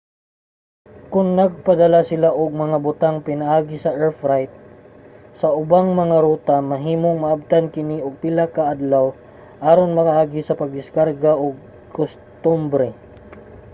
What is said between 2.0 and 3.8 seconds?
sila og mga butang pinaagi